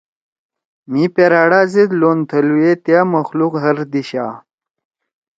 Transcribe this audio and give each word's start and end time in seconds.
مھی 0.91 1.03
پرأٹھ 1.15 1.59
زید 1.73 1.91
لون 1.99 2.17
تھلُوئے 2.29 2.71
تیا 2.83 3.01
مخلوق 3.13 3.53
ھر 3.63 3.75
دیِشا 3.91 4.27